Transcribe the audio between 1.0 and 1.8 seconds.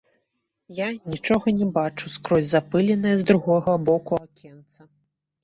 нічога не